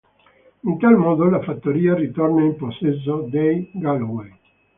In 0.63 0.79
tal 0.79 0.97
modo 0.97 1.25
la 1.29 1.43
fattoria 1.43 1.93
ritorna 1.93 2.43
in 2.43 2.55
possesso 2.55 3.27
dei 3.29 3.69
Galloway. 3.71 4.35